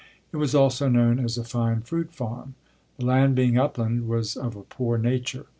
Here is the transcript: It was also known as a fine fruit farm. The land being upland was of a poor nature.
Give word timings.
It 0.31 0.37
was 0.37 0.55
also 0.55 0.89
known 0.89 1.19
as 1.19 1.37
a 1.37 1.43
fine 1.43 1.81
fruit 1.81 2.11
farm. 2.11 2.55
The 2.97 3.05
land 3.05 3.35
being 3.35 3.59
upland 3.59 4.07
was 4.07 4.35
of 4.35 4.55
a 4.55 4.63
poor 4.63 4.97
nature. 4.97 5.45